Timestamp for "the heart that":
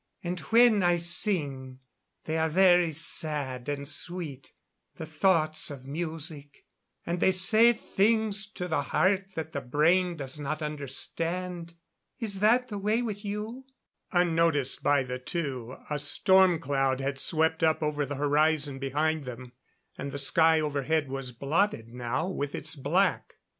8.67-9.51